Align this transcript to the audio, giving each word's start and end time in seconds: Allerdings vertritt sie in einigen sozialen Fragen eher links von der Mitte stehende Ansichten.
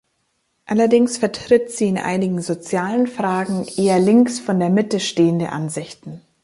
Allerdings 0.65 1.19
vertritt 1.19 1.69
sie 1.69 1.87
in 1.89 1.99
einigen 1.99 2.41
sozialen 2.41 3.05
Fragen 3.05 3.67
eher 3.77 3.99
links 3.99 4.39
von 4.39 4.59
der 4.59 4.71
Mitte 4.71 4.99
stehende 4.99 5.49
Ansichten. 5.49 6.21